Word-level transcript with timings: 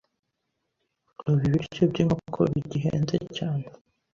ubu 1.27 1.41
ibiryo 1.47 1.83
by’inkoko 1.91 2.39
bigihenze 2.51 3.15
cyane 3.35 3.65